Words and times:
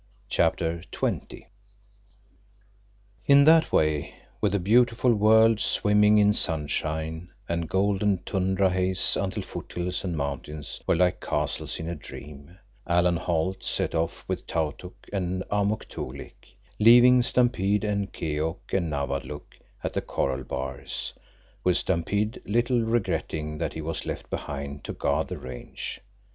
CHAPTER 0.29 0.81
XX 0.91 1.43
In 3.27 3.45
that 3.45 3.71
way, 3.71 4.15
with 4.41 4.53
the 4.53 4.57
beautiful 4.59 5.13
world 5.13 5.59
swimming 5.59 6.17
in 6.17 6.33
sunshine 6.33 7.29
and 7.47 7.69
golden 7.69 8.17
tundra 8.25 8.71
haze 8.71 9.15
until 9.15 9.43
foothills 9.43 10.03
and 10.03 10.17
mountains 10.17 10.81
were 10.87 10.95
like 10.95 11.21
castles 11.21 11.79
in 11.79 11.87
a 11.87 11.93
dream, 11.93 12.57
Alan 12.87 13.17
Holt 13.17 13.63
set 13.63 13.93
off 13.93 14.25
with 14.27 14.47
Tautuk 14.47 15.05
and 15.13 15.43
Amuk 15.51 15.87
Toolik, 15.87 16.57
leaving 16.79 17.21
Stampede 17.21 17.83
and 17.83 18.11
Keok 18.11 18.73
and 18.73 18.89
Nawadlook 18.91 19.55
at 19.83 19.93
the 19.93 20.01
corral 20.01 20.41
bars, 20.41 21.13
with 21.63 21.77
Stampede 21.77 22.41
little 22.43 22.81
regretting 22.81 23.59
that 23.59 23.73
he 23.73 23.81
was 23.81 24.07
left 24.07 24.31
behind 24.31 24.83
to 24.85 24.93
guard 24.93 25.27
the 25.27 25.37
range. 25.37 26.01